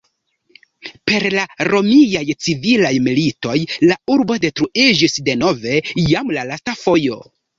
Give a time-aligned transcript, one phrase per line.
[1.09, 3.57] Per la Romiaj Civilaj Militoj
[3.91, 5.77] la urbo detruiĝis denove,
[6.09, 7.21] jam la lasta fojo.